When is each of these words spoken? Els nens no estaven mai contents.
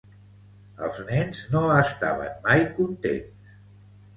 Els 0.87 1.01
nens 1.09 1.41
no 1.55 1.61
estaven 1.81 2.33
mai 2.49 2.67
contents. 2.79 3.53